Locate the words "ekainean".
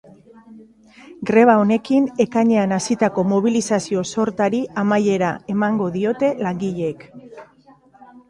2.23-2.71